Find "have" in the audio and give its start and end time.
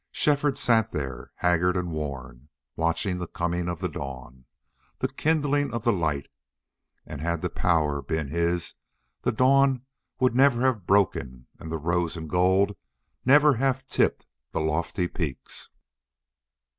10.61-10.87, 13.57-13.85